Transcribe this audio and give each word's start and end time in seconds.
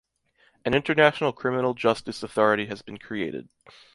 An 0.65 0.73
international 0.73 1.31
criminal 1.31 1.75
justice 1.75 2.23
authority 2.23 2.65
has 2.65 2.81
been 2.81 2.97
created. 2.97 3.49